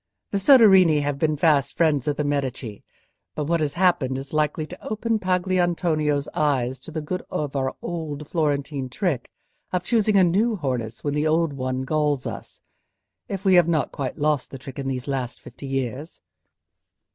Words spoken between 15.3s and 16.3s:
fifty years."